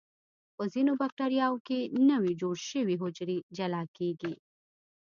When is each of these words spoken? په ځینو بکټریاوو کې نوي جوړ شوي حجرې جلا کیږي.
په 0.55 0.63
ځینو 0.73 0.91
بکټریاوو 1.01 1.63
کې 1.67 1.79
نوي 2.11 2.33
جوړ 2.41 2.55
شوي 2.69 2.95
حجرې 3.03 3.37
جلا 3.57 3.83
کیږي. 3.97 4.33